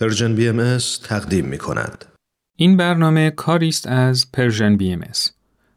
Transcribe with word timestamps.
Persian 0.00 0.34
BMS 0.34 0.78
تقدیم 1.04 1.44
می 1.44 1.58
کند. 1.58 2.04
این 2.56 2.76
برنامه 2.76 3.30
کاری 3.30 3.68
است 3.68 3.86
از 3.86 4.32
Persian 4.32 4.76
BMS 4.76 5.00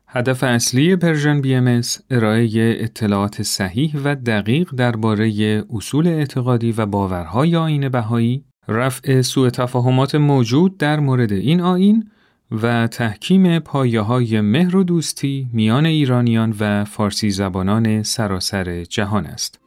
هدف 0.08 0.44
اصلی 0.44 0.96
Persian 0.96 1.42
BMS 1.42 1.82
ارائه 2.10 2.50
اطلاعات 2.80 3.42
صحیح 3.42 3.96
و 4.04 4.16
دقیق 4.16 4.70
درباره 4.78 5.64
اصول 5.74 6.08
اعتقادی 6.08 6.72
و 6.72 6.86
باورهای 6.86 7.56
آیین 7.56 7.90
بهایی، 7.90 8.44
رفع 8.68 9.22
سوء 9.22 9.50
تفاهمات 9.50 10.16
موجود 10.16 10.78
در 10.78 11.00
مورد 11.00 11.32
این 11.32 11.62
آیین 11.62 12.10
و 12.52 12.88
تحکیم 12.88 13.60
پایه 13.60 14.02
های 14.02 14.42
مهر 14.42 14.76
و 14.76 14.84
دوستی 14.84 15.48
میان 15.54 15.86
ایرانیان 15.86 16.56
و 16.60 16.86
فارسی 16.86 17.32
زبانان 17.32 18.04
سراسر 18.04 18.84
جهان 18.84 19.26
است. 19.26 19.60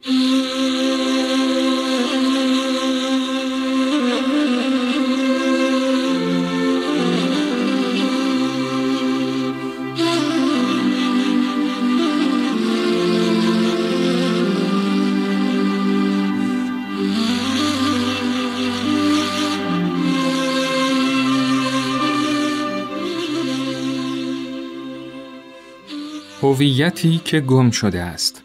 هویتی 26.47 27.21
که 27.25 27.39
گم 27.39 27.71
شده 27.71 28.01
است. 28.01 28.43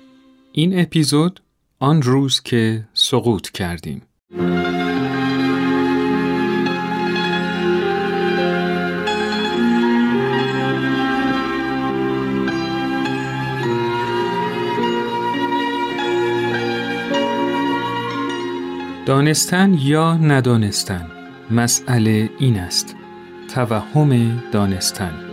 این 0.53 0.81
اپیزود 0.81 1.41
آن 1.79 2.03
روز 2.03 2.41
که 2.41 2.85
سقوط 2.95 3.51
کردیم. 3.51 4.03
دانستن 19.07 19.75
یا 19.75 20.15
ندانستن 20.15 21.07
مسئله 21.51 22.31
این 22.39 22.59
است. 22.59 22.97
توهم 23.55 24.43
دانستن. 24.53 25.32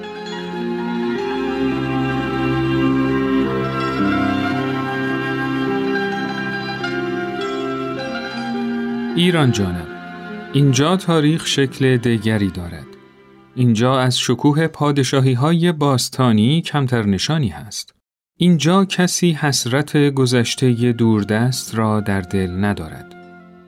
ایران 9.19 9.51
جانم 9.51 9.87
اینجا 10.53 10.97
تاریخ 10.97 11.47
شکل 11.47 11.97
دیگری 11.97 12.47
دارد 12.47 12.87
اینجا 13.55 13.99
از 13.99 14.19
شکوه 14.19 14.67
پادشاهی 14.67 15.33
های 15.33 15.71
باستانی 15.71 16.61
کمتر 16.61 17.03
نشانی 17.03 17.47
هست 17.47 17.95
اینجا 18.37 18.85
کسی 18.85 19.31
حسرت 19.31 19.97
گذشته 19.97 20.91
دوردست 20.91 21.75
را 21.75 21.99
در 21.99 22.21
دل 22.21 22.65
ندارد 22.65 23.15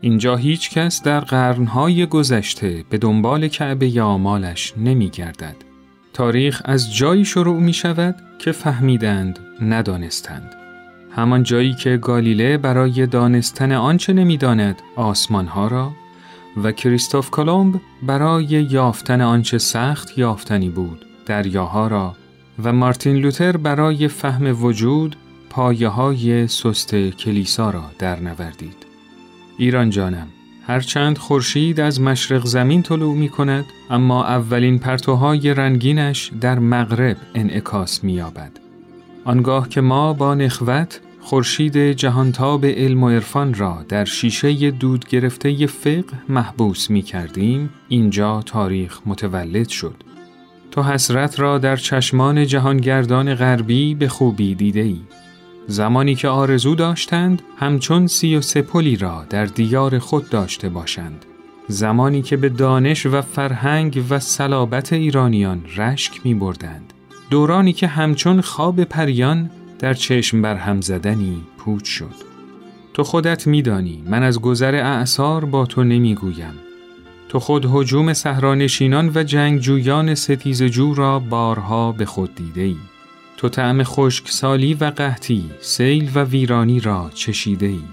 اینجا 0.02 0.36
هیچ 0.36 0.70
کس 0.70 1.04
در 1.04 1.20
قرنهای 1.20 2.06
گذشته 2.06 2.84
به 2.90 2.98
دنبال 2.98 3.48
کعبه 3.48 3.88
یا 3.88 4.18
مالش 4.18 4.74
نمی 4.78 5.10
گردد. 5.10 5.56
تاریخ 6.14 6.62
از 6.66 6.96
جایی 6.96 7.26
شروع 7.26 7.60
می 7.60 7.74
شود 7.74 8.16
که 8.40 8.52
فهمیدند 8.52 9.40
ندانستند. 9.62 10.61
همان 11.16 11.44
جایی 11.44 11.74
که 11.74 11.98
گالیله 11.98 12.58
برای 12.58 13.08
دانستن 13.08 13.72
آنچه 13.72 14.14
نمی‌داند 14.14 14.82
آسمانها 14.96 15.68
را 15.68 15.92
و 16.64 16.72
کریستوف 16.72 17.30
کلمب 17.30 17.82
برای 18.04 18.46
یافتن 18.46 19.22
آنچه 19.22 19.58
سخت 19.58 20.18
یافتنی 20.18 20.70
بود 20.70 21.06
دریاها 21.26 21.88
را 21.88 22.16
و 22.64 22.74
مارتین 22.74 23.16
لوتر 23.16 23.58
برای 23.58 24.08
فهم 24.08 24.64
وجود 24.64 25.16
پایه 25.50 25.88
های 25.88 26.48
سست 26.48 26.96
کلیسا 26.96 27.70
را 27.70 27.84
در 28.00 28.20
نوردید. 28.20 28.86
ایران 29.58 29.90
جانم 29.90 30.28
هرچند 30.68 31.18
خورشید 31.18 31.80
از 31.80 32.02
مشرق 32.02 32.46
زمین 32.46 32.84
طلوع 32.84 33.16
می 33.16 33.30
کند 33.30 33.66
اما 33.90 34.26
اولین 34.26 34.80
پرتوهای 34.80 35.54
رنگینش 35.54 36.32
در 36.42 36.60
مغرب 36.60 37.18
انعکاس 37.36 38.04
می 38.04 38.14
یابد. 38.14 38.61
آنگاه 39.26 39.70
که 39.70 39.82
ما 39.82 40.14
با 40.14 40.36
نخوت 40.36 41.02
خورشید 41.22 41.78
جهانتاب 41.78 42.66
علم 42.66 43.04
و 43.04 43.10
عرفان 43.10 43.54
را 43.54 43.86
در 43.90 44.06
شیشه 44.06 44.72
دود 44.72 45.08
گرفته 45.08 45.68
فقه 45.68 46.04
محبوس 46.30 46.90
می 46.90 47.02
کردیم، 47.02 47.70
اینجا 47.88 48.42
تاریخ 48.42 49.00
متولد 49.06 49.70
شد. 49.70 49.96
تو 50.72 50.84
حسرت 50.84 51.40
را 51.40 51.58
در 51.58 51.76
چشمان 51.76 52.46
جهانگردان 52.46 53.36
غربی 53.36 53.96
به 53.96 54.08
خوبی 54.08 54.56
دیده 54.56 54.80
ای. 54.80 55.00
زمانی 55.68 56.16
که 56.16 56.28
آرزو 56.28 56.76
داشتند 56.76 57.42
همچون 57.58 58.08
سی 58.08 58.36
و 58.36 58.42
سپولی 58.42 58.96
را 58.96 59.26
در 59.30 59.46
دیار 59.46 60.00
خود 60.00 60.30
داشته 60.30 60.70
باشند. 60.70 61.26
زمانی 61.68 62.22
که 62.22 62.38
به 62.38 62.50
دانش 62.50 63.06
و 63.06 63.22
فرهنگ 63.22 64.04
و 64.10 64.20
صلابت 64.20 64.94
ایرانیان 64.94 65.66
رشک 65.78 66.22
می 66.24 66.34
بردند. 66.34 66.94
دورانی 67.32 67.74
که 67.74 67.88
همچون 67.88 68.42
خواب 68.42 68.84
پریان 68.84 69.50
در 69.80 69.94
چشم 69.94 70.42
بر 70.42 70.56
هم 70.56 70.82
زدنی 70.82 71.42
پوچ 71.58 71.88
شد. 71.88 72.16
تو 72.94 73.04
خودت 73.04 73.48
میدانی 73.48 74.04
من 74.06 74.24
از 74.24 74.40
گذر 74.42 74.76
اعثار 74.76 75.46
با 75.46 75.66
تو 75.66 75.84
نمی‌گویم. 75.84 76.54
تو 77.30 77.40
خود 77.40 77.66
حجوم 77.70 78.14
سهرانشینان 78.14 79.12
و 79.16 79.24
جنگجویان 79.24 80.16
ستیزجو 80.16 80.94
را 80.94 81.20
بارها 81.20 81.92
به 81.92 82.06
خود 82.06 82.36
دیده 82.36 82.62
ای. 82.62 82.78
تو 83.38 83.50
طعم 83.50 83.84
سالی 84.26 84.74
و 84.74 84.86
قحطی، 84.86 85.44
سیل 85.62 86.12
و 86.16 86.24
ویرانی 86.24 86.80
را 86.80 87.12
چشیده 87.14 87.66
ای. 87.66 87.84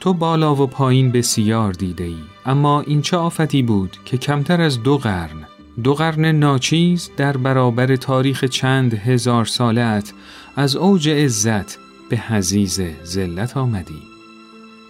تو 0.00 0.14
بالا 0.14 0.54
و 0.54 0.66
پایین 0.66 1.12
بسیار 1.12 1.72
دیده 1.72 2.04
ای. 2.04 2.18
اما 2.46 2.80
این 2.80 3.02
چه 3.02 3.16
آفتی 3.16 3.62
بود 3.62 3.96
که 4.04 4.18
کمتر 4.18 4.60
از 4.60 4.82
دو 4.82 4.98
قرن 4.98 5.46
دو 5.82 5.94
قرن 5.94 6.24
ناچیز 6.24 7.10
در 7.16 7.36
برابر 7.36 7.96
تاریخ 7.96 8.44
چند 8.44 8.94
هزار 8.94 9.44
سالت 9.44 10.12
از 10.56 10.76
اوج 10.76 11.08
عزت 11.08 11.78
به 12.10 12.16
حزیز 12.16 12.80
ذلت 13.04 13.56
آمدی. 13.56 14.02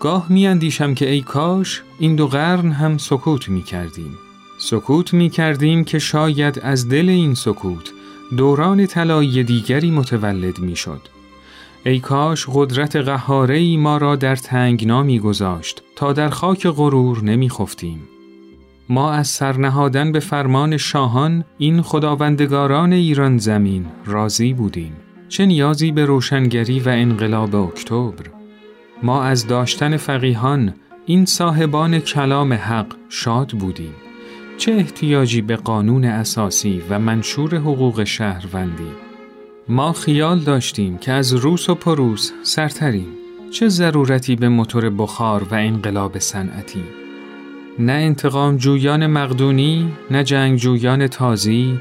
گاه 0.01 0.27
می 0.29 0.47
اندیشم 0.47 0.95
که 0.95 1.11
ای 1.11 1.21
کاش 1.21 1.83
این 1.99 2.17
دو 2.17 2.27
قرن 2.27 2.73
هم 2.73 2.99
سکوت 2.99 3.49
می 3.49 3.63
کردیم 3.63 4.19
سکوت 4.59 5.15
می 5.15 5.31
کردیم 5.31 5.85
که 5.85 5.99
شاید 5.99 6.59
از 6.59 6.89
دل 6.89 7.09
این 7.09 7.35
سکوت 7.35 7.91
دوران 8.37 8.87
طلایی 8.87 9.45
دیگری 9.45 9.91
متولد 9.91 10.59
می 10.59 10.77
شد 10.77 11.01
ای 11.85 12.01
کاش 12.01 12.47
قدرت 12.53 12.97
قهاره 12.97 13.77
ما 13.77 13.97
را 13.97 14.17
در 14.17 14.37
تنگنا 14.37 15.03
می 15.03 15.21
گذاشت 15.21 15.83
تا 15.97 16.13
در 16.13 16.29
خاک 16.29 16.67
غرور 16.67 17.25
نمی 17.25 17.51
خفتیم. 17.51 18.01
ما 18.89 19.13
از 19.13 19.29
سرنهادن 19.29 20.13
به 20.13 20.21
فرمان 20.21 20.77
شاهان 20.77 21.45
این 21.59 21.83
خداوندگاران 21.83 22.93
ایران 22.93 23.39
زمین 23.39 23.87
راضی 24.07 24.55
بودیم. 24.55 24.93
چه 25.29 25.47
نیازی 25.47 25.93
به 25.93 26.05
روشنگری 26.05 26.81
و 26.81 26.89
انقلاب 26.89 27.55
اکتبر؟ 27.55 28.25
ما 29.03 29.23
از 29.23 29.47
داشتن 29.47 29.97
فقیهان 29.97 30.75
این 31.07 31.25
صاحبان 31.25 31.99
کلام 31.99 32.53
حق 32.53 32.87
شاد 33.09 33.51
بودیم. 33.51 33.95
چه 34.59 34.73
احتیاجی 34.73 35.43
به 35.43 35.57
قانون 35.57 36.05
اساسی 36.05 36.83
و 36.91 36.99
منشور 36.99 37.55
حقوق 37.55 38.05
شهروندی؟ 38.05 38.91
ما 39.69 39.93
خیال 39.93 40.39
داشتیم 40.39 40.99
که 40.99 41.13
از 41.13 41.35
روس 41.35 41.71
و 41.71 41.75
پروس 41.75 42.33
سرتریم. 42.43 43.09
چه 43.51 43.69
ضرورتی 43.69 44.37
به 44.37 44.49
موتور 44.49 44.91
بخار 44.91 45.43
و 45.43 45.55
انقلاب 45.55 46.19
صنعتی؟ 46.19 47.08
نه 47.79 47.93
انتقام 47.93 48.57
جویان 48.57 49.07
مقدونی، 49.07 49.93
نه 50.11 50.25
جنگ 50.25 50.59
جویان 50.59 51.07
تازی 51.07 51.79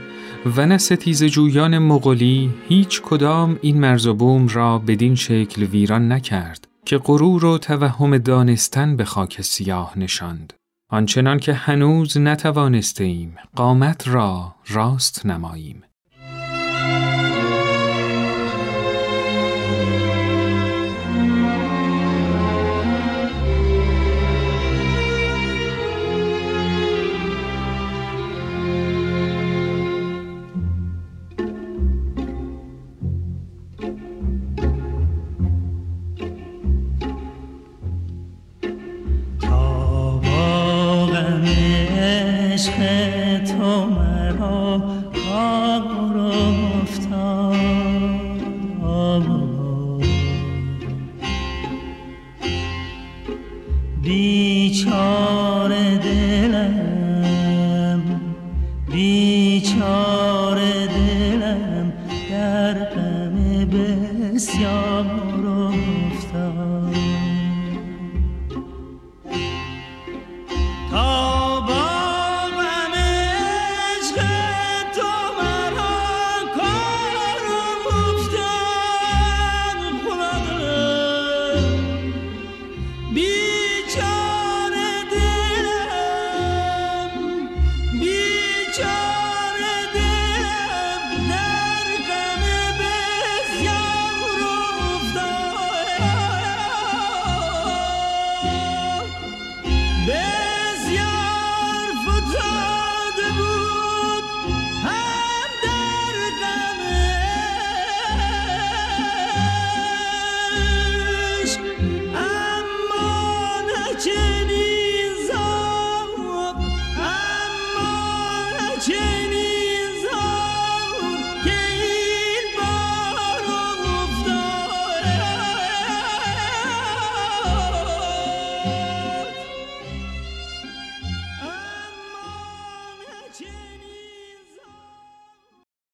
و 0.55 0.65
نه 0.65 0.77
ستیز 0.77 1.23
جویان 1.23 1.77
مغولی 1.77 2.53
هیچ 2.69 3.01
کدام 3.01 3.59
این 3.61 3.79
مرز 3.79 4.07
و 4.07 4.13
بوم 4.13 4.47
را 4.47 4.79
بدین 4.79 5.15
شکل 5.15 5.63
ویران 5.63 6.11
نکرد 6.11 6.67
که 6.85 6.97
غرور 6.97 7.45
و 7.45 7.57
توهم 7.57 8.17
دانستن 8.17 8.95
به 8.95 9.05
خاک 9.05 9.41
سیاه 9.41 9.99
نشاند. 9.99 10.53
آنچنان 10.89 11.39
که 11.39 11.53
هنوز 11.53 12.17
نتوانسته 12.17 13.03
ایم 13.03 13.35
قامت 13.55 14.07
را 14.07 14.55
راست 14.67 15.25
نماییم. 15.25 15.83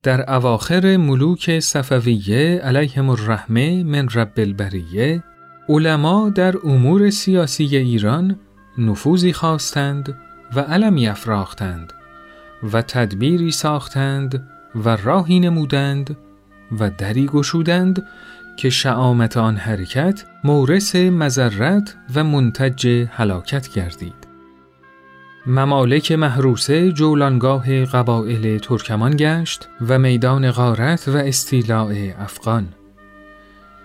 در 0.03 0.33
اواخر 0.33 0.97
ملوک 0.97 1.59
صفویه 1.59 2.59
علیهم 2.63 3.09
الرحمه 3.09 3.83
من 3.83 4.07
رب 4.09 4.31
البریه 4.37 5.23
علما 5.69 6.29
در 6.29 6.55
امور 6.63 7.09
سیاسی 7.09 7.77
ایران 7.77 8.39
نفوذی 8.77 9.33
خواستند 9.33 10.17
و 10.55 10.59
علمی 10.59 11.07
افراختند 11.07 11.93
و 12.73 12.81
تدبیری 12.81 13.51
ساختند 13.51 14.47
و 14.75 14.89
راهی 14.89 15.39
نمودند 15.39 16.17
و 16.79 16.89
دری 16.89 17.25
گشودند 17.25 18.03
که 18.57 18.69
شعامت 18.69 19.37
آن 19.37 19.55
حرکت 19.55 20.23
مورس 20.43 20.95
مذرت 20.95 21.95
و 22.15 22.23
منتج 22.23 23.07
هلاکت 23.11 23.73
گردید. 23.73 24.22
ممالک 25.45 26.11
محروسه 26.11 26.91
جولانگاه 26.91 27.85
قبایل 27.85 28.59
ترکمان 28.59 29.15
گشت 29.17 29.69
و 29.87 29.99
میدان 29.99 30.51
غارت 30.51 31.07
و 31.07 31.17
استیلاع 31.17 31.93
افغان. 32.19 32.67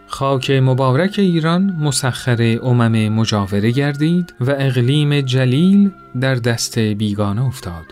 خاک 0.06 0.50
مبارک 0.50 1.14
ایران 1.18 1.76
مسخر 1.80 2.58
امم 2.62 3.08
مجاوره 3.08 3.70
گردید 3.70 4.34
و 4.40 4.50
اقلیم 4.50 5.20
جلیل 5.20 5.90
در 6.20 6.34
دست 6.34 6.78
بیگانه 6.78 7.44
افتاد. 7.44 7.84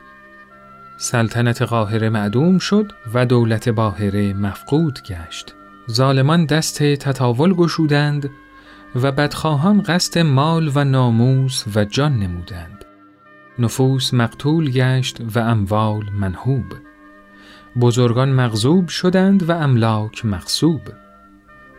سلطنت 0.96 1.62
قاهره 1.62 2.08
معدوم 2.08 2.58
شد 2.58 2.92
و 3.14 3.26
دولت 3.26 3.68
باهره 3.68 4.32
مفقود 4.32 4.98
گشت. 5.02 5.54
ظالمان 5.90 6.44
دست 6.44 6.82
تطاول 6.82 7.54
گشودند 7.54 8.30
و 8.94 9.12
بدخواهان 9.12 9.82
قصد 9.82 10.18
مال 10.18 10.70
و 10.74 10.84
ناموس 10.84 11.64
و 11.74 11.84
جان 11.84 12.12
نمودند. 12.12 12.75
نفوس 13.58 14.14
مقتول 14.14 14.70
گشت 14.70 15.20
و 15.34 15.38
اموال 15.38 16.10
منهوب. 16.12 16.64
بزرگان 17.80 18.28
مغزوب 18.28 18.88
شدند 18.88 19.48
و 19.48 19.52
املاک 19.52 20.24
مقصوب 20.24 20.80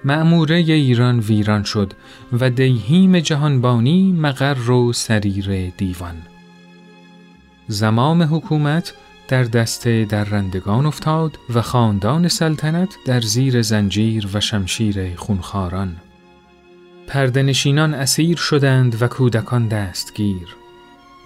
معموره 0.03 0.55
ایران 0.55 1.19
ویران 1.19 1.63
شد 1.63 1.93
و 2.39 2.49
دیهیم 2.49 3.19
جهانبانی 3.19 4.11
مقر 4.11 4.69
و 4.69 4.93
سریر 4.93 5.73
دیوان. 5.77 6.15
زمام 7.67 8.35
حکومت 8.35 8.93
در 9.27 9.43
دست 9.43 9.87
درندگان 9.87 10.85
افتاد 10.85 11.39
و 11.55 11.61
خاندان 11.61 12.27
سلطنت 12.27 12.95
در 13.05 13.21
زیر 13.21 13.61
زنجیر 13.61 14.27
و 14.33 14.39
شمشیر 14.39 15.15
خونخاران 15.15 15.95
پردنشینان 17.07 17.93
اسیر 17.93 18.37
شدند 18.37 19.01
و 19.01 19.07
کودکان 19.07 19.67
دستگیر. 19.67 20.47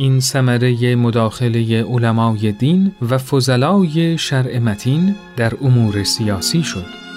این 0.01 0.19
ثمره 0.19 0.95
مداخله 0.95 1.83
علمای 1.83 2.51
دین 2.51 2.91
و 3.09 3.17
فضلای 3.17 4.17
شرع 4.17 4.59
متین 4.59 5.15
در 5.37 5.53
امور 5.61 6.03
سیاسی 6.03 6.63
شد. 6.63 7.10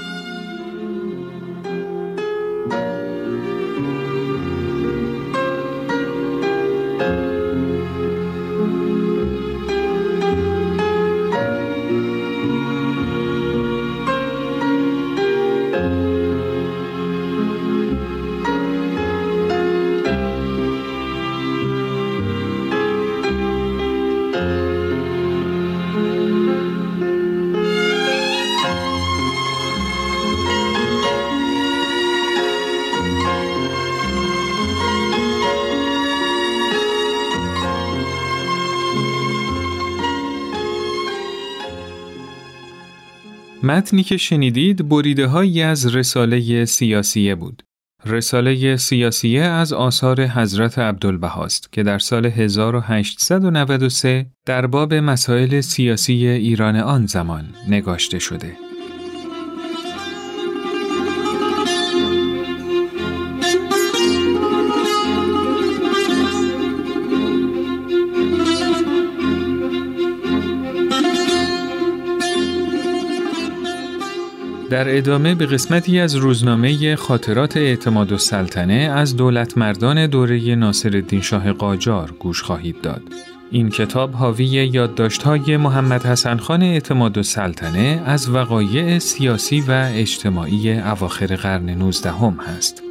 متنی 43.64 44.02
که 44.02 44.16
شنیدید 44.16 44.88
بریده 44.88 45.26
هایی 45.26 45.62
از 45.62 45.96
رساله 45.96 46.64
سیاسیه 46.64 47.34
بود. 47.34 47.62
رساله 48.06 48.76
سیاسیه 48.76 49.42
از 49.42 49.72
آثار 49.72 50.26
حضرت 50.26 50.78
عبدالبهاست 50.78 51.72
که 51.72 51.82
در 51.82 51.98
سال 51.98 52.26
1893 52.26 54.26
در 54.46 54.66
باب 54.66 54.94
مسائل 54.94 55.60
سیاسی 55.60 56.26
ایران 56.26 56.76
آن 56.76 57.06
زمان 57.06 57.44
نگاشته 57.68 58.18
شده. 58.18 58.56
در 74.74 74.96
ادامه 74.96 75.34
به 75.34 75.46
قسمتی 75.46 76.00
از 76.00 76.14
روزنامه 76.14 76.96
خاطرات 76.96 77.56
اعتماد 77.56 78.12
و 78.12 78.18
سلطنه 78.18 78.74
از 78.74 79.16
دولت 79.16 79.58
مردان 79.58 80.06
دوره 80.06 80.54
ناصر 80.54 81.02
شاه 81.22 81.52
قاجار 81.52 82.14
گوش 82.18 82.42
خواهید 82.42 82.80
داد. 82.80 83.02
این 83.50 83.68
کتاب 83.68 84.12
حاوی 84.12 84.44
یادداشت‌های 84.44 85.56
محمد 85.56 86.06
حسن 86.06 86.36
خان 86.36 86.62
اعتماد 86.62 87.18
و 87.18 87.22
سلطنه 87.22 88.02
از 88.06 88.30
وقایع 88.30 88.98
سیاسی 88.98 89.60
و 89.60 89.88
اجتماعی 89.94 90.72
اواخر 90.72 91.36
قرن 91.36 91.70
19 91.70 92.10
هم 92.10 92.38
هست. 92.56 92.82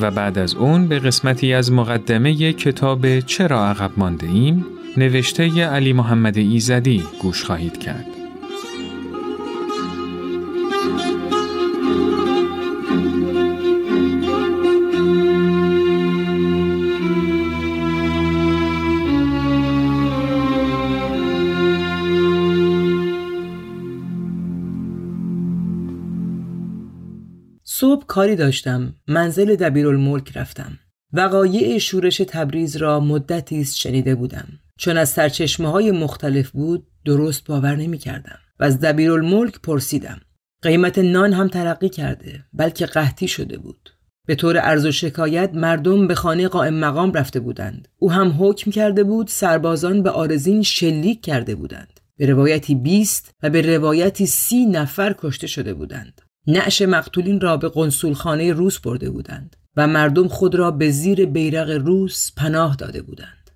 و 0.00 0.10
بعد 0.10 0.38
از 0.38 0.54
اون 0.54 0.88
به 0.88 0.98
قسمتی 0.98 1.52
از 1.52 1.72
مقدمه 1.72 2.52
کتاب 2.52 3.20
چرا 3.20 3.66
عقب 3.66 3.90
مانده 3.96 4.26
ایم 4.26 4.66
نوشته 4.96 5.64
علی 5.64 5.92
محمد 5.92 6.38
ایزدی 6.38 7.02
گوش 7.22 7.44
خواهید 7.44 7.78
کرد. 7.78 8.13
کاری 28.14 28.36
داشتم. 28.36 28.94
منزل 29.08 29.56
دبیرالملک 29.56 30.36
رفتم. 30.36 30.78
وقایع 31.12 31.78
شورش 31.78 32.16
تبریز 32.16 32.76
را 32.76 33.00
مدتی 33.00 33.60
است 33.60 33.76
شنیده 33.76 34.14
بودم. 34.14 34.48
چون 34.78 34.96
از 34.96 35.08
سرچشمه 35.08 35.68
های 35.68 35.90
مختلف 35.90 36.50
بود 36.50 36.86
درست 37.04 37.46
باور 37.46 37.76
نمی 37.76 37.98
کردم 37.98 38.38
و 38.60 38.64
از 38.64 38.80
دبیرالملک 38.80 39.60
پرسیدم. 39.60 40.20
قیمت 40.62 40.98
نان 40.98 41.32
هم 41.32 41.48
ترقی 41.48 41.88
کرده 41.88 42.44
بلکه 42.52 42.86
قحطی 42.86 43.28
شده 43.28 43.58
بود. 43.58 43.90
به 44.26 44.34
طور 44.34 44.56
عرض 44.56 44.86
و 44.86 44.92
شکایت 44.92 45.50
مردم 45.54 46.06
به 46.06 46.14
خانه 46.14 46.48
قائم 46.48 46.74
مقام 46.74 47.12
رفته 47.12 47.40
بودند. 47.40 47.88
او 47.98 48.12
هم 48.12 48.36
حکم 48.38 48.70
کرده 48.70 49.04
بود 49.04 49.28
سربازان 49.28 50.02
به 50.02 50.10
آرزین 50.10 50.62
شلیک 50.62 51.20
کرده 51.20 51.54
بودند. 51.54 52.00
به 52.16 52.26
روایتی 52.26 52.74
20 52.74 53.30
و 53.42 53.50
به 53.50 53.76
روایتی 53.76 54.26
سی 54.26 54.66
نفر 54.66 55.14
کشته 55.18 55.46
شده 55.46 55.74
بودند. 55.74 56.20
نعش 56.46 56.82
مقتولین 56.82 57.40
را 57.40 57.56
به 57.56 57.68
قنسولخانه 57.68 58.52
روس 58.52 58.78
برده 58.78 59.10
بودند 59.10 59.56
و 59.76 59.86
مردم 59.86 60.28
خود 60.28 60.54
را 60.54 60.70
به 60.70 60.90
زیر 60.90 61.26
بیرق 61.26 61.70
روس 61.70 62.32
پناه 62.36 62.76
داده 62.76 63.02
بودند. 63.02 63.50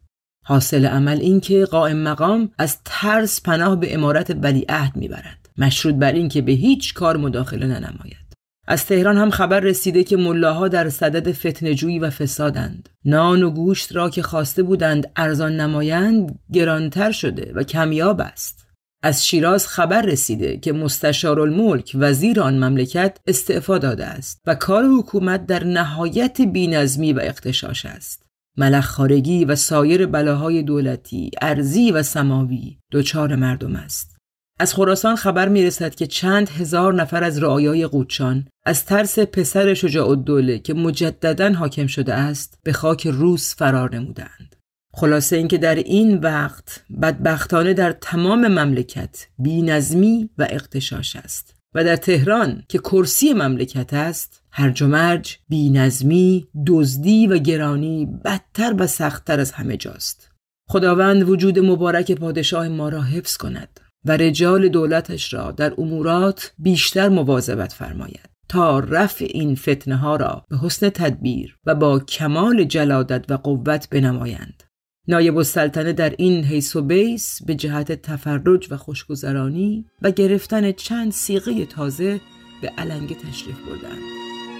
حاصل 0.44 0.86
عمل 0.86 1.20
این 1.20 1.40
که 1.40 1.64
قائم 1.64 1.96
مقام 1.96 2.50
از 2.58 2.78
ترس 2.84 3.42
پناه 3.42 3.76
به 3.76 3.94
امارت 3.94 4.36
ولیعهد 4.42 4.96
می‌برد. 4.96 5.48
مشروط 5.58 5.94
بر 5.94 6.12
این 6.12 6.28
که 6.28 6.42
به 6.42 6.52
هیچ 6.52 6.94
کار 6.94 7.16
مداخله 7.16 7.66
ننماید. 7.66 8.28
از 8.66 8.86
تهران 8.86 9.16
هم 9.16 9.30
خبر 9.30 9.60
رسیده 9.60 10.04
که 10.04 10.16
ملاها 10.16 10.68
در 10.68 10.88
صدد 10.88 11.32
فتنجویی 11.32 11.98
و 11.98 12.10
فسادند. 12.10 12.88
نان 13.04 13.42
و 13.42 13.50
گوشت 13.50 13.96
را 13.96 14.10
که 14.10 14.22
خواسته 14.22 14.62
بودند 14.62 15.10
ارزان 15.16 15.56
نمایند 15.56 16.38
گرانتر 16.52 17.10
شده 17.12 17.52
و 17.54 17.62
کمیاب 17.62 18.20
است. 18.20 18.67
از 19.02 19.26
شیراز 19.26 19.66
خبر 19.66 20.02
رسیده 20.02 20.56
که 20.56 20.72
مستشارالملک 20.72 21.92
وزیر 21.94 22.40
آن 22.40 22.64
مملکت 22.64 23.18
استعفا 23.26 23.78
داده 23.78 24.06
است 24.06 24.40
و 24.46 24.54
کار 24.54 24.84
حکومت 24.84 25.46
در 25.46 25.64
نهایت 25.64 26.40
بینظمی 26.40 27.12
و 27.12 27.20
اختشاش 27.20 27.86
است 27.86 28.26
ملخ 28.56 28.86
خارگی 28.86 29.44
و 29.44 29.54
سایر 29.54 30.06
بلاهای 30.06 30.62
دولتی 30.62 31.30
ارزی 31.42 31.90
و 31.90 32.02
سماوی 32.02 32.78
دچار 32.92 33.36
مردم 33.36 33.76
است 33.76 34.18
از 34.60 34.74
خراسان 34.74 35.16
خبر 35.16 35.48
می 35.48 35.62
رسد 35.62 35.94
که 35.94 36.06
چند 36.06 36.48
هزار 36.48 36.94
نفر 36.94 37.24
از 37.24 37.42
رعایای 37.42 37.86
قوچان 37.86 38.48
از 38.66 38.84
ترس 38.84 39.18
پسر 39.18 39.74
شجاع 39.74 40.08
الدوله 40.08 40.58
که 40.58 40.74
مجددا 40.74 41.52
حاکم 41.52 41.86
شده 41.86 42.14
است 42.14 42.58
به 42.64 42.72
خاک 42.72 43.06
روس 43.06 43.54
فرار 43.54 43.94
نمودند. 43.94 44.56
خلاصه 44.94 45.36
اینکه 45.36 45.58
در 45.58 45.74
این 45.74 46.18
وقت 46.18 46.84
بدبختانه 47.02 47.74
در 47.74 47.92
تمام 47.92 48.48
مملکت 48.48 49.26
بینظمی 49.38 50.30
و 50.38 50.46
اقتشاش 50.50 51.16
است 51.16 51.54
و 51.74 51.84
در 51.84 51.96
تهران 51.96 52.62
که 52.68 52.78
کرسی 52.78 53.32
مملکت 53.32 53.94
است 53.94 54.42
هرج 54.50 54.82
و 54.82 54.86
مرج 54.86 55.38
بینظمی 55.48 56.48
دزدی 56.66 57.26
و 57.26 57.38
گرانی 57.38 58.06
بدتر 58.24 58.74
و 58.78 58.86
سختتر 58.86 59.40
از 59.40 59.52
همه 59.52 59.76
جاست. 59.76 60.30
خداوند 60.70 61.28
وجود 61.28 61.58
مبارک 61.58 62.12
پادشاه 62.12 62.68
ما 62.68 62.88
را 62.88 63.02
حفظ 63.02 63.36
کند 63.36 63.80
و 64.04 64.16
رجال 64.16 64.68
دولتش 64.68 65.34
را 65.34 65.52
در 65.52 65.74
امورات 65.78 66.52
بیشتر 66.58 67.08
مواظبت 67.08 67.72
فرماید 67.72 68.28
تا 68.48 68.78
رفع 68.78 69.26
این 69.30 69.54
فتنه 69.54 69.96
ها 69.96 70.16
را 70.16 70.44
به 70.48 70.58
حسن 70.58 70.88
تدبیر 70.88 71.56
و 71.66 71.74
با 71.74 71.98
کمال 71.98 72.64
جلادت 72.64 73.30
و 73.30 73.36
قوت 73.36 73.88
بنمایند. 73.90 74.62
نایب 75.08 75.36
السلطنه 75.36 75.92
در 75.92 76.14
این 76.18 76.44
حیث 76.44 76.76
و 76.76 76.82
بیس 76.82 77.42
به 77.42 77.54
جهت 77.54 77.92
تفرج 77.92 78.68
و 78.70 78.76
خوشگذرانی 78.76 79.86
و 80.02 80.10
گرفتن 80.10 80.72
چند 80.72 81.12
سیغه 81.12 81.66
تازه 81.66 82.20
به 82.62 82.72
علنگه 82.78 83.14
تشریف 83.14 83.56
بردند 83.58 84.02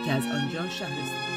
که 0.05 0.13
از 0.13 0.23
آنجا 0.23 0.69
شهرستان 0.69 1.28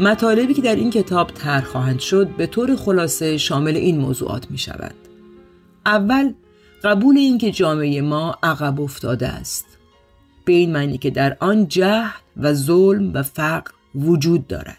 مطالبی 0.00 0.54
که 0.54 0.62
در 0.62 0.76
این 0.76 0.90
کتاب 0.90 1.30
طرح 1.30 1.64
خواهند 1.64 1.98
شد 1.98 2.28
به 2.28 2.46
طور 2.46 2.76
خلاصه 2.76 3.38
شامل 3.38 3.76
این 3.76 3.98
موضوعات 3.98 4.50
می 4.50 4.58
شود. 4.58 4.94
اول 5.86 6.32
قبول 6.84 7.16
اینکه 7.16 7.50
جامعه 7.50 8.00
ما 8.00 8.38
عقب 8.42 8.80
افتاده 8.80 9.28
است. 9.28 9.66
به 10.44 10.52
این 10.52 10.72
معنی 10.72 10.98
که 10.98 11.10
در 11.10 11.36
آن 11.40 11.68
جهل 11.68 12.10
و 12.36 12.52
ظلم 12.54 13.14
و 13.14 13.22
فقر 13.22 13.70
وجود 13.94 14.46
دارد. 14.46 14.78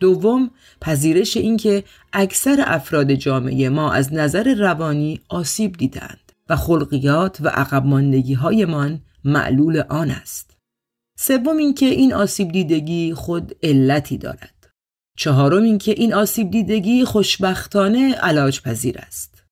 دوم 0.00 0.50
پذیرش 0.80 1.36
اینکه 1.36 1.84
اکثر 2.12 2.64
افراد 2.66 3.12
جامعه 3.12 3.68
ما 3.68 3.92
از 3.92 4.12
نظر 4.12 4.54
روانی 4.54 5.20
آسیب 5.28 5.72
دیدند 5.72 6.32
و 6.48 6.56
خلقیات 6.56 7.38
و 7.40 7.48
عقب 7.48 7.86
ماندگی 7.86 8.34
هایمان 8.34 9.00
معلول 9.24 9.82
آن 9.88 10.10
است. 10.10 10.57
سوم 11.20 11.56
اینکه 11.56 11.86
این 11.86 12.14
آسیب 12.14 12.52
دیدگی 12.52 13.14
خود 13.14 13.52
علتی 13.62 14.18
دارد. 14.18 14.70
چهارم 15.16 15.62
اینکه 15.62 15.92
این 15.92 16.14
آسیب 16.14 16.50
دیدگی 16.50 17.04
خوشبختانه 17.04 18.14
علاج 18.14 18.62
پذیر 18.62 18.98
است. 18.98 19.44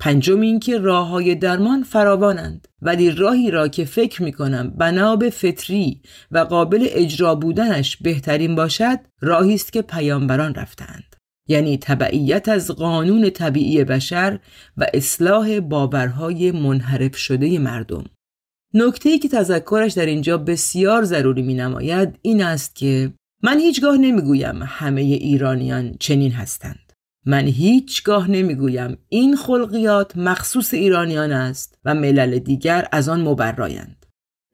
پنجم 0.00 0.40
اینکه 0.40 0.78
راه 0.78 1.08
های 1.08 1.34
درمان 1.34 1.82
فراوانند 1.82 2.68
ولی 2.82 3.10
راهی 3.10 3.50
را 3.50 3.68
که 3.68 3.84
فکر 3.84 4.22
می 4.22 4.32
کنم 4.32 4.70
بنا 4.70 5.16
به 5.16 5.30
فطری 5.30 6.02
و 6.30 6.38
قابل 6.38 6.86
اجرا 6.90 7.34
بودنش 7.34 7.96
بهترین 7.96 8.54
باشد 8.54 8.98
راهی 9.20 9.54
است 9.54 9.72
که 9.72 9.82
پیامبران 9.82 10.54
رفتند 10.54 11.16
یعنی 11.48 11.78
تبعیت 11.78 12.48
از 12.48 12.70
قانون 12.70 13.30
طبیعی 13.30 13.84
بشر 13.84 14.38
و 14.76 14.86
اصلاح 14.94 15.60
باورهای 15.60 16.52
منحرف 16.52 17.16
شده 17.16 17.58
مردم 17.58 18.04
نکته 18.74 19.18
که 19.18 19.28
تذکرش 19.28 19.92
در 19.92 20.06
اینجا 20.06 20.38
بسیار 20.38 21.04
ضروری 21.04 21.42
می 21.42 21.54
نماید 21.54 22.18
این 22.22 22.42
است 22.42 22.74
که 22.74 23.12
من 23.42 23.58
هیچگاه 23.58 23.96
نمی‌گویم 23.96 24.62
همه 24.62 25.00
ایرانیان 25.00 25.94
چنین 26.00 26.32
هستند. 26.32 26.92
من 27.26 27.44
هیچگاه 27.46 28.30
نمی‌گویم 28.30 28.98
این 29.08 29.36
خلقیات 29.36 30.16
مخصوص 30.16 30.74
ایرانیان 30.74 31.32
است 31.32 31.78
و 31.84 31.94
ملل 31.94 32.38
دیگر 32.38 32.88
از 32.92 33.08
آن 33.08 33.20
مبرایند. 33.20 33.97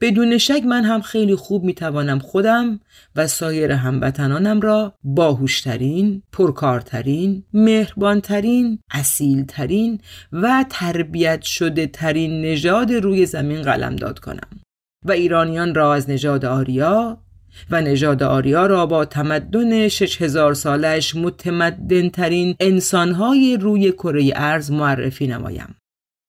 بدون 0.05 0.39
شک 0.39 0.63
من 0.67 0.85
هم 0.85 1.01
خیلی 1.01 1.35
خوب 1.35 1.65
می‌توانم 1.65 2.19
خودم 2.19 2.81
و 3.17 3.27
سایر 3.27 3.73
هموطنانم 3.73 4.61
را 4.61 4.95
باهوشترین، 5.05 6.23
پرکارترین، 6.33 7.45
مهربانترین، 7.53 8.79
اصیلترین 8.91 10.01
و 10.33 10.65
تربیت 10.71 11.43
شده 11.43 11.87
ترین 11.87 12.43
نژاد 12.43 12.93
روی 12.93 13.27
زمین 13.27 13.63
قلمداد 13.63 14.19
کنم 14.19 14.49
و 15.07 15.13
ایرانیان 15.13 15.75
را 15.75 15.95
از 15.95 16.11
نژاد 16.11 16.45
آریا 16.45 17.19
و 17.71 17.81
نژاد 17.81 18.23
آریا 18.23 18.67
را 18.67 18.87
با 18.87 19.05
تمدن 19.05 19.89
6000 19.89 20.55
سالش 20.55 21.17
متمدن 21.17 22.09
ترین 22.09 22.57
انسانهای 22.61 23.59
روی 23.61 23.93
کره 23.93 24.33
ارز 24.35 24.71
معرفی 24.71 25.27
نمایم. 25.27 25.75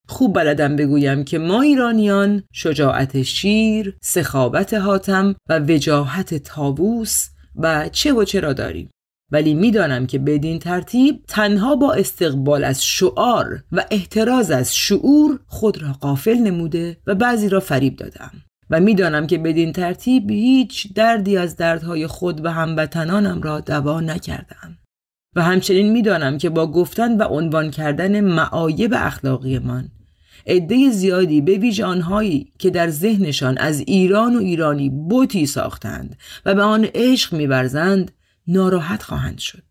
خوب 0.07 0.33
بلدم 0.33 0.75
بگویم 0.75 1.23
که 1.23 1.39
ما 1.39 1.61
ایرانیان 1.61 2.43
شجاعت 2.53 3.21
شیر، 3.21 3.97
سخاوت 4.01 4.73
حاتم 4.73 5.35
و 5.49 5.59
وجاهت 5.59 6.33
تابوس 6.33 7.27
و 7.55 7.89
چه 7.89 8.13
و 8.13 8.23
چه 8.23 8.39
را 8.39 8.53
داریم. 8.53 8.89
ولی 9.31 9.53
می‌دانم 9.53 10.07
که 10.07 10.19
بدین 10.19 10.59
ترتیب 10.59 11.23
تنها 11.27 11.75
با 11.75 11.93
استقبال 11.93 12.63
از 12.63 12.85
شعار 12.85 13.63
و 13.71 13.85
احتراز 13.91 14.51
از 14.51 14.75
شعور 14.75 15.39
خود 15.47 15.81
را 15.81 15.93
قافل 15.93 16.37
نموده 16.37 16.97
و 17.07 17.15
بعضی 17.15 17.49
را 17.49 17.59
فریب 17.59 17.95
دادم. 17.95 18.31
و 18.69 18.75
و 18.75 18.79
می‌دانم 18.79 19.27
که 19.27 19.37
بدین 19.37 19.71
ترتیب 19.71 20.31
هیچ 20.31 20.93
دردی 20.93 21.37
از 21.37 21.55
دردهای 21.55 22.07
خود 22.07 22.45
و 22.45 22.51
هموطنانم 22.51 23.41
را 23.41 23.59
دوا 23.59 24.01
نکردم. 24.01 24.77
و 25.35 25.41
همچنین 25.41 25.91
می‌دانم 25.91 26.37
که 26.37 26.49
با 26.49 26.71
گفتن 26.71 27.17
و 27.17 27.23
عنوان 27.23 27.71
کردن 27.71 28.21
معایب 28.21 28.93
اخلاقیمان 28.97 29.91
عده 30.47 30.89
زیادی 30.89 31.41
به 31.41 31.57
ویژه 31.57 31.85
آنهایی 31.85 32.51
که 32.59 32.69
در 32.69 32.89
ذهنشان 32.89 33.57
از 33.57 33.79
ایران 33.79 34.35
و 34.35 34.39
ایرانی 34.39 34.89
بوتی 34.89 35.45
ساختند 35.45 36.17
و 36.45 36.55
به 36.55 36.63
آن 36.63 36.87
عشق 36.93 37.33
میورزند 37.33 38.11
ناراحت 38.47 39.03
خواهند 39.03 39.37
شد 39.37 39.63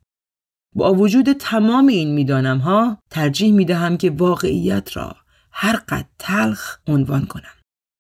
با 0.75 0.95
وجود 0.95 1.33
تمام 1.33 1.87
این 1.87 2.15
می‌دانم 2.15 2.59
ها 2.59 2.99
ترجیح 3.11 3.53
می 3.53 3.65
دهم 3.65 3.97
که 3.97 4.11
واقعیت 4.11 4.97
را 4.97 5.17
هر 5.51 5.77
قد 5.89 6.07
تلخ 6.19 6.79
عنوان 6.87 7.27
کنم 7.27 7.55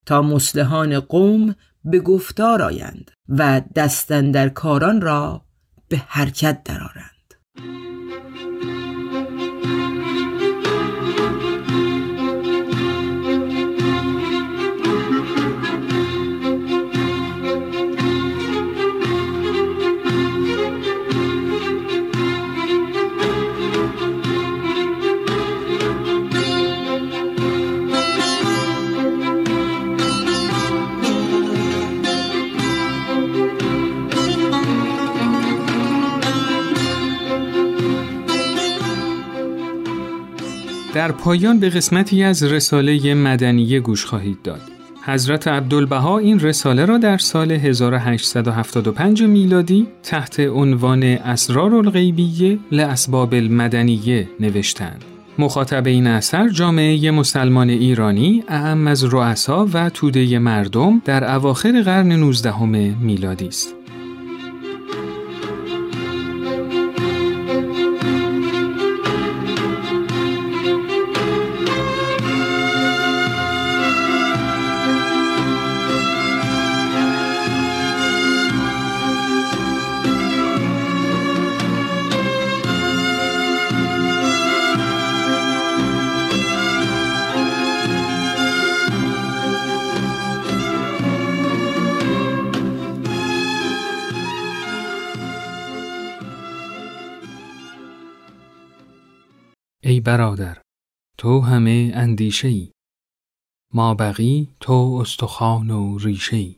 تا 0.07 0.23
مسلحان 0.23 1.00
قوم 1.00 1.54
به 1.85 2.00
گفتار 2.00 2.62
آیند 2.62 3.11
و 3.28 3.62
دستن 3.75 4.31
در 4.31 4.49
کاران 4.49 5.00
را 5.00 5.45
به 5.88 5.97
حرکت 6.07 6.62
درآرند. 6.64 7.14
در 41.04 41.12
پایان 41.12 41.61
به 41.61 41.68
قسمتی 41.68 42.23
از 42.23 42.42
رساله 42.42 43.14
مدنیه 43.14 43.80
گوش 43.80 44.04
خواهید 44.04 44.42
داد. 44.42 44.61
حضرت 45.06 45.49
عبدالبها 45.49 46.18
این 46.18 46.40
رساله 46.40 46.84
را 46.84 46.99
در 46.99 47.18
سال 47.18 47.52
1875 47.52 49.23
میلادی 49.23 49.87
تحت 50.02 50.40
عنوان 50.40 51.02
اسرار 51.02 51.75
الغیبیه 51.75 52.58
لاسباب 52.73 53.34
المدنیه 53.34 54.28
نوشتند. 54.40 55.04
مخاطب 55.38 55.87
این 55.87 56.06
اثر 56.06 56.49
جامعه 56.49 57.11
مسلمان 57.11 57.70
ایرانی 57.70 58.44
اعم 58.49 58.87
از 58.87 59.04
رؤسا 59.04 59.68
و 59.73 59.90
توده 59.90 60.38
مردم 60.38 61.02
در 61.04 61.34
اواخر 61.34 61.82
قرن 61.82 62.12
19 62.12 62.64
میلادی 63.00 63.49
است. 63.49 63.75
ای 99.86 100.00
برادر 100.00 100.56
تو 101.18 101.40
همه 101.40 101.92
اندیشه 101.94 102.49
ای 102.49 102.70
ما 103.75 103.94
بقی 103.94 104.49
تو 104.60 104.99
استخوان 105.00 105.70
و 105.70 105.99
ریشه 105.99 106.36
ای 106.36 106.56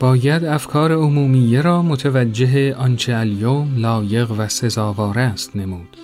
باید 0.00 0.44
افکار 0.44 0.92
عمومیه 0.92 1.62
را 1.62 1.82
متوجه 1.82 2.74
آنچه 2.74 3.14
الیوم 3.14 3.76
لایق 3.76 4.30
و 4.30 4.48
سزاوار 4.48 5.18
است 5.18 5.56
نمود. 5.56 5.96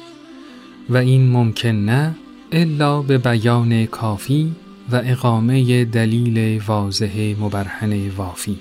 و 0.89 0.97
این 0.97 1.31
ممکن 1.31 1.69
نه 1.69 2.15
الا 2.53 3.03
به 3.03 3.19
بیان 3.19 3.87
کافی 3.87 4.55
و 4.93 5.03
اقامه 5.05 5.85
دلیل 5.85 6.63
واضح 6.67 7.35
مبرهن 7.41 8.09
وافی. 8.09 8.59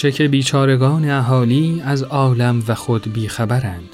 چه 0.00 0.12
که 0.12 0.28
بیچارگان 0.28 1.10
اهالی 1.10 1.82
از 1.84 2.02
عالم 2.02 2.62
و 2.68 2.74
خود 2.74 3.12
بیخبرند 3.12 3.88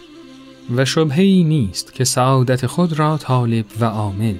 و 0.76 0.84
شبهی 0.84 1.44
نیست 1.44 1.94
که 1.94 2.04
سعادت 2.04 2.66
خود 2.66 2.98
را 2.98 3.16
طالب 3.16 3.64
و 3.80 3.84
عامل 3.84 4.34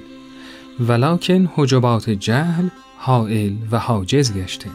ولکن 0.79 1.49
حجبات 1.55 2.09
جهل 2.09 2.67
حائل 2.97 3.53
و 3.71 3.79
حاجز 3.79 4.33
گشته. 4.33 4.69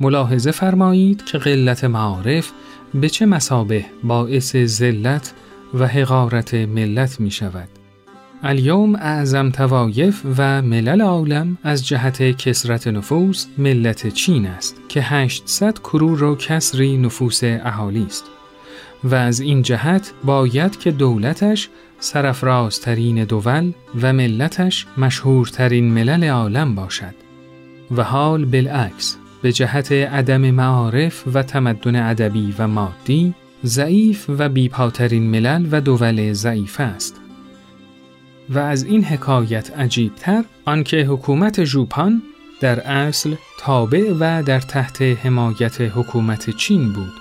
ملاحظه 0.00 0.50
فرمایید 0.50 1.24
که 1.24 1.38
قلت 1.38 1.84
معارف 1.84 2.52
به 2.94 3.08
چه 3.08 3.26
مسابه 3.26 3.84
باعث 4.04 4.56
ذلت 4.56 5.34
و 5.74 5.86
حقارت 5.86 6.54
ملت 6.54 7.20
می 7.20 7.30
شود 7.30 7.68
الیوم 8.44 8.94
اعظم 8.94 9.50
توایف 9.50 10.22
و 10.38 10.62
ملل 10.62 11.00
عالم 11.00 11.58
از 11.62 11.86
جهت 11.86 12.22
کسرت 12.22 12.86
نفوس 12.86 13.46
ملت 13.58 14.08
چین 14.08 14.46
است 14.46 14.76
که 14.88 15.02
800 15.02 15.78
کرور 15.78 16.24
و 16.24 16.36
کسری 16.36 16.96
نفوس 16.96 17.40
اهالی 17.44 18.06
است. 18.06 18.24
و 19.04 19.14
از 19.14 19.40
این 19.40 19.62
جهت 19.62 20.12
باید 20.24 20.78
که 20.78 20.90
دولتش 20.90 21.68
سرفرازترین 21.98 23.24
دول 23.24 23.72
و 24.02 24.12
ملتش 24.12 24.86
مشهورترین 24.98 25.92
ملل 25.92 26.24
عالم 26.24 26.74
باشد. 26.74 27.14
و 27.96 28.02
حال 28.02 28.44
بالعکس 28.44 29.16
به 29.42 29.52
جهت 29.52 29.92
عدم 29.92 30.50
معارف 30.50 31.24
و 31.34 31.42
تمدن 31.42 31.96
ادبی 31.96 32.54
و 32.58 32.68
مادی 32.68 33.34
ضعیف 33.64 34.24
و 34.38 34.48
بیپاترین 34.48 35.22
ملل 35.22 35.66
و 35.70 35.80
دول 35.80 36.32
ضعیف 36.32 36.80
است. 36.80 37.21
و 38.54 38.58
از 38.58 38.84
این 38.84 39.04
حکایت 39.04 39.78
عجیبتر 39.78 40.44
آنکه 40.64 40.96
حکومت 40.96 41.64
ژوپان 41.64 42.22
در 42.60 42.80
اصل 42.80 43.34
تابع 43.58 44.12
و 44.20 44.42
در 44.42 44.60
تحت 44.60 45.02
حمایت 45.02 45.80
حکومت 45.80 46.50
چین 46.50 46.92
بود. 46.92 47.12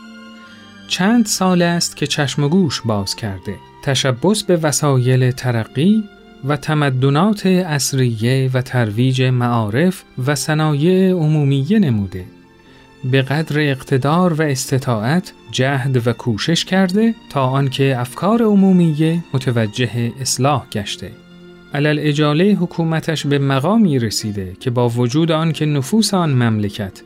چند 0.88 1.26
سال 1.26 1.62
است 1.62 1.96
که 1.96 2.08
چشم 2.08 2.44
و 2.44 2.50
گوش 2.50 2.82
باز 2.82 3.16
کرده. 3.16 3.56
تشبس 3.84 4.44
به 4.44 4.58
وسایل 4.58 5.32
ترقی 5.32 6.04
و 6.46 6.58
تمدنات 6.58 7.46
اصریه 7.46 8.50
و 8.54 8.62
ترویج 8.62 9.22
معارف 9.22 10.04
و 10.28 10.36
صنایع 10.36 11.14
عمومیه 11.14 11.80
نموده. 11.80 12.26
به 13.04 13.22
قدر 13.22 13.60
اقتدار 13.60 14.34
و 14.34 14.42
استطاعت 14.42 15.34
جهد 15.52 16.08
و 16.08 16.14
کوشش 16.14 16.66
کرده 16.66 17.16
تا 17.30 17.46
آنکه 17.46 18.00
افکار 18.00 18.42
عمومیه 18.42 19.24
متوجه 19.34 20.12
اصلاح 20.22 20.66
گشته. 20.72 21.12
علل 21.74 22.00
اجاله 22.02 22.54
حکومتش 22.54 23.26
به 23.26 23.40
مقامی 23.40 24.00
رسیده 24.00 24.58
که 24.60 24.70
با 24.70 24.90
وجود 24.90 25.32
آنکه 25.32 25.66
نفوس 25.66 26.14
آن 26.14 26.32
مملکت 26.34 27.02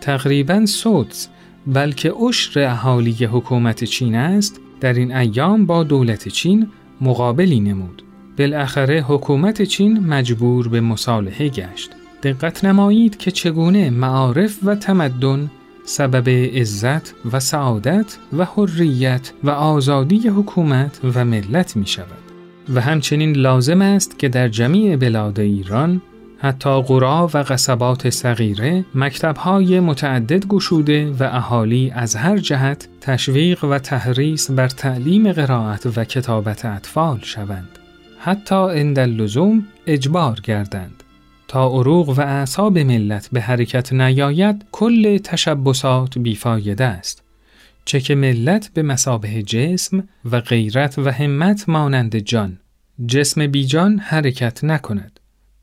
تقریبا 0.00 0.66
سودز 0.66 1.26
بلکه 1.66 2.10
عشر 2.10 2.60
اهالی 2.60 3.24
حکومت 3.24 3.84
چین 3.84 4.14
است 4.14 4.60
در 4.80 4.94
این 4.94 5.16
ایام 5.16 5.66
با 5.66 5.84
دولت 5.84 6.28
چین 6.28 6.68
مقابلی 7.00 7.60
نمود 7.60 8.02
بالاخره 8.38 9.00
حکومت 9.00 9.62
چین 9.62 9.98
مجبور 9.98 10.68
به 10.68 10.80
مصالحه 10.80 11.48
گشت 11.48 11.90
دقت 12.22 12.64
نمایید 12.64 13.16
که 13.16 13.30
چگونه 13.30 13.90
معارف 13.90 14.58
و 14.64 14.74
تمدن 14.74 15.50
سبب 15.84 16.28
عزت 16.28 17.14
و 17.32 17.40
سعادت 17.40 18.16
و 18.38 18.44
حریت 18.44 19.32
و 19.44 19.50
آزادی 19.50 20.28
حکومت 20.28 21.00
و 21.14 21.24
ملت 21.24 21.76
می 21.76 21.86
شود. 21.86 22.29
و 22.68 22.80
همچنین 22.80 23.36
لازم 23.36 23.82
است 23.82 24.18
که 24.18 24.28
در 24.28 24.48
جمیع 24.48 24.96
بلاد 24.96 25.40
ایران 25.40 26.02
حتی 26.38 26.82
قرا 26.82 27.30
و 27.34 27.38
قصبات 27.38 28.10
صغیره 28.10 28.84
مکتبهای 28.94 29.80
متعدد 29.80 30.46
گشوده 30.46 31.10
و 31.10 31.22
اهالی 31.22 31.90
از 31.94 32.16
هر 32.16 32.38
جهت 32.38 32.88
تشویق 33.00 33.64
و 33.64 33.78
تحریس 33.78 34.50
بر 34.50 34.68
تعلیم 34.68 35.32
قرائت 35.32 35.86
و 35.96 36.04
کتابت 36.04 36.64
اطفال 36.64 37.18
شوند. 37.22 37.78
حتی 38.18 38.54
انداللزوم 38.54 39.66
اجبار 39.86 40.40
گردند. 40.44 41.02
تا 41.48 41.66
عروق 41.66 42.08
و 42.08 42.20
اعصاب 42.20 42.78
ملت 42.78 43.28
به 43.32 43.40
حرکت 43.40 43.92
نیاید 43.92 44.64
کل 44.72 45.18
تشبسات 45.18 46.18
بیفایده 46.18 46.84
است. 46.84 47.22
چه 47.90 48.00
که 48.00 48.14
ملت 48.14 48.70
به 48.74 48.82
مسابه 48.82 49.42
جسم 49.42 50.08
و 50.30 50.40
غیرت 50.40 50.98
و 50.98 51.10
همت 51.10 51.68
مانند 51.68 52.16
جان 52.16 52.58
جسم 53.06 53.46
بیجان 53.46 53.98
حرکت 53.98 54.64
نکند 54.64 55.20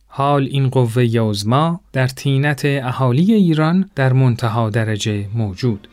حال 0.07 0.43
این 0.43 0.69
قوه 0.69 1.05
یازما 1.05 1.81
در 1.93 2.07
تینت 2.07 2.61
اهالی 2.65 3.33
ایران 3.33 3.89
در 3.95 4.13
منتها 4.13 4.69
درجه 4.69 5.27
موجود. 5.35 5.87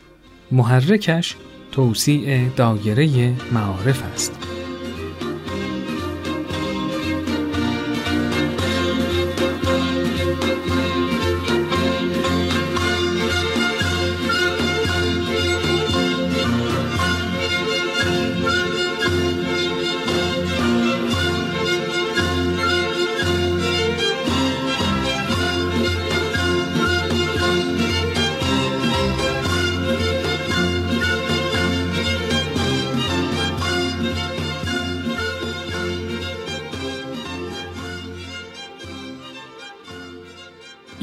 محرکش 0.51 1.35
توسیع 1.71 2.49
دایره 2.49 3.33
معارف 3.51 4.03
است. 4.13 4.64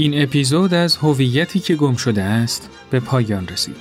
این 0.02 0.22
اپیزود 0.22 0.74
از 0.74 0.96
هویتی 0.96 1.60
که 1.60 1.74
گم 1.74 1.96
شده 1.96 2.22
است 2.22 2.70
به 2.90 3.00
پایان 3.00 3.48
رسید. 3.48 3.76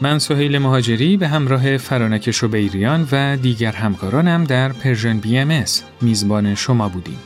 من 0.00 0.18
سهیل 0.18 0.58
مهاجری 0.58 1.16
به 1.16 1.28
همراه 1.28 1.76
فرانک 1.76 2.30
شبیریان 2.30 3.08
و 3.12 3.36
دیگر 3.36 3.72
همکارانم 3.72 4.44
در 4.44 4.72
Persian 4.72 5.18
BMS 5.18 5.64
میزبان 6.00 6.54
شما 6.54 6.88
بودیم. 6.88 7.18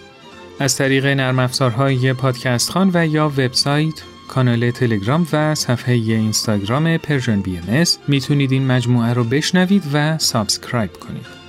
از 0.60 0.76
طریق 0.76 1.06
نرم 1.06 1.38
افزارهای 1.38 2.12
پادکست 2.12 2.70
خان 2.70 2.90
و 2.94 3.06
یا 3.06 3.28
وبسایت، 3.28 4.02
کانال 4.28 4.70
تلگرام 4.70 5.26
و 5.32 5.54
صفحه 5.54 5.94
اینستاگرام 5.94 6.96
Persian 6.96 7.40
BMS 7.40 7.85
می‌تونید 8.08 8.52
این 8.52 8.66
مجموعه 8.66 9.12
رو 9.12 9.24
بشنوید 9.24 9.82
و 9.92 10.18
subscribe 10.18 10.92
کنید. 10.92 11.39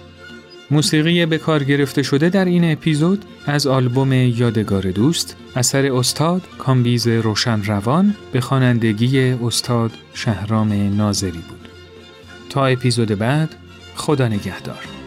موسیقی 0.71 1.25
به 1.25 1.37
کار 1.37 1.63
گرفته 1.63 2.03
شده 2.03 2.29
در 2.29 2.45
این 2.45 2.71
اپیزود 2.71 3.25
از 3.45 3.67
آلبوم 3.67 4.13
یادگار 4.13 4.81
دوست 4.81 5.35
اثر 5.55 5.91
استاد 5.91 6.41
کامبیز 6.57 7.07
روشن 7.07 7.63
روان 7.63 8.15
به 8.31 8.41
خوانندگی 8.41 9.19
استاد 9.19 9.91
شهرام 10.13 10.73
ناظری 10.97 11.31
بود. 11.31 11.67
تا 12.49 12.65
اپیزود 12.65 13.07
بعد 13.07 13.55
خدا 13.95 14.27
نگهدار. 14.27 15.00